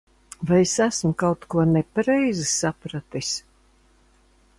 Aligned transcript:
Vai 0.51 0.61
es 0.67 0.71
esmu 0.85 1.11
kaut 1.23 1.45
ko 1.53 1.65
nepareizi 1.73 2.47
sapratis? 2.53 3.29